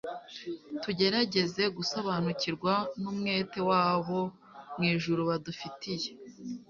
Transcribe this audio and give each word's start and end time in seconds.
Tugerageze 0.81 1.63
gusobanukirwa 1.77 2.73
numwete 3.01 3.59
wabo 3.69 4.19
mw 4.75 4.81
ijuru 4.93 5.21
badufitiye 5.29 6.09